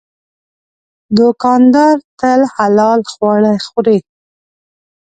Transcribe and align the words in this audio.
دوکاندار 1.17 1.95
تل 2.19 2.41
حلال 2.55 2.99
خواړه 3.11 3.51
خوري. 3.65 3.99